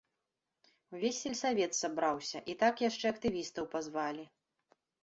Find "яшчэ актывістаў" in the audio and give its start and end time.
2.89-3.73